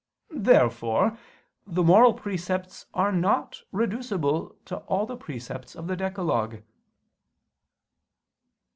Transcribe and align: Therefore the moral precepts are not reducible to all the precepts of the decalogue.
Therefore 0.33 1.15
the 1.67 1.83
moral 1.83 2.15
precepts 2.15 2.87
are 2.91 3.11
not 3.11 3.61
reducible 3.71 4.57
to 4.65 4.77
all 4.77 5.05
the 5.05 5.15
precepts 5.15 5.75
of 5.75 5.85
the 5.85 5.95
decalogue. 5.95 6.63